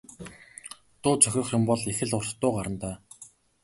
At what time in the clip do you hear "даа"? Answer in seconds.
2.81-2.95